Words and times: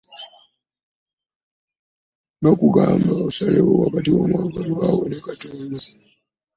Bakugamba 2.43 3.13
osalewo 3.27 3.71
wakati 3.83 4.09
w'omwagalwawo 4.15 5.01
ne 5.05 5.17
Katonda. 5.25 5.77